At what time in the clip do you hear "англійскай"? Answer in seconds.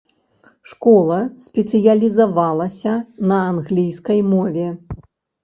3.53-4.19